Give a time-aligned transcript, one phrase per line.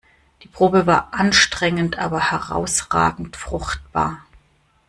[0.41, 4.25] Die Probe war anstrengend aber herausragend fruchtbar.